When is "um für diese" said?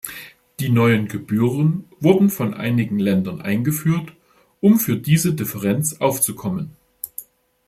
4.59-5.35